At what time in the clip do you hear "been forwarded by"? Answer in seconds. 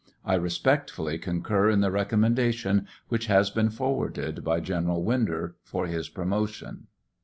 3.51-4.59